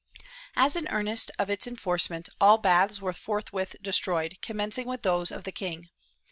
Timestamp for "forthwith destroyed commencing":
3.13-4.87